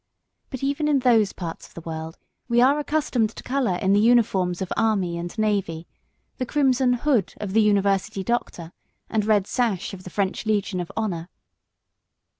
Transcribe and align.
But 0.49 0.63
even 0.63 0.87
in 0.87 0.97
those 1.01 1.31
parts 1.31 1.67
of 1.67 1.75
the 1.75 1.81
world 1.81 2.17
we 2.47 2.59
are 2.59 2.79
accustomed 2.79 3.29
to 3.35 3.43
colour 3.43 3.75
in 3.77 3.93
the 3.93 3.99
uniforms 3.99 4.59
of 4.59 4.73
army 4.75 5.15
and 5.15 5.37
navy, 5.37 5.85
the 6.39 6.45
crimson 6.47 6.93
"hood" 6.93 7.35
of 7.37 7.53
the 7.53 7.61
university 7.61 8.23
doctor, 8.23 8.71
and 9.11 9.23
red 9.23 9.45
sash 9.45 9.93
of 9.93 10.03
the 10.03 10.09
French 10.09 10.43
Legion 10.47 10.79
of 10.79 10.91
Honour. 10.97 11.29